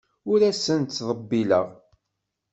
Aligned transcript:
Ur 0.31 0.39
asen-ttḍebbileɣ. 0.49 1.67